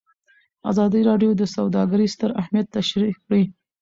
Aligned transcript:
ازادي 0.71 1.01
راډیو 1.09 1.31
د 1.37 1.41
سوداګري 1.55 2.07
ستر 2.13 2.29
اهميت 2.41 2.67
تشریح 2.77 3.15
کړی. 3.25 3.43